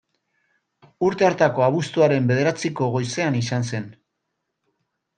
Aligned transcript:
Urte 1.07 1.27
hartako 1.27 1.67
abuztuaren 1.67 2.33
bederatziko 2.33 2.91
goizean 2.99 3.41
izan 3.45 3.71
zen. 3.73 3.89